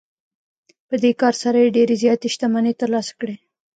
[0.87, 3.35] په دې کار سره یې ډېرې زیاتې شتمنۍ ترلاسه کړې